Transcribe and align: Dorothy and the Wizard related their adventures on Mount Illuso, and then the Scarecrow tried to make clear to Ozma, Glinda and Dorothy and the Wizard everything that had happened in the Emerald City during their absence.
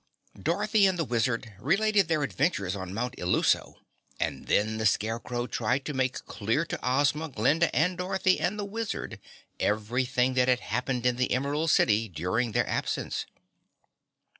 Dorothy 0.41 0.87
and 0.87 0.97
the 0.97 1.03
Wizard 1.03 1.53
related 1.59 2.07
their 2.07 2.23
adventures 2.23 2.75
on 2.75 2.91
Mount 2.91 3.13
Illuso, 3.19 3.75
and 4.19 4.47
then 4.47 4.77
the 4.79 4.87
Scarecrow 4.87 5.45
tried 5.45 5.85
to 5.85 5.93
make 5.93 6.25
clear 6.25 6.65
to 6.65 6.79
Ozma, 6.83 7.29
Glinda 7.29 7.69
and 7.75 7.99
Dorothy 7.99 8.39
and 8.39 8.57
the 8.57 8.65
Wizard 8.65 9.19
everything 9.59 10.33
that 10.33 10.47
had 10.47 10.59
happened 10.61 11.05
in 11.05 11.17
the 11.17 11.29
Emerald 11.31 11.69
City 11.69 12.09
during 12.09 12.53
their 12.53 12.67
absence. 12.67 13.27